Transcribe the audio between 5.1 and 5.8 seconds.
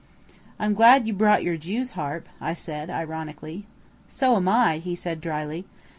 drily.